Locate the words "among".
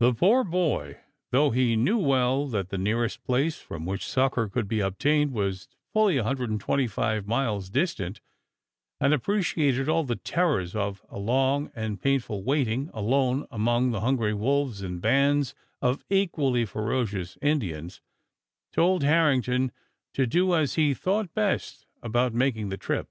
13.50-13.92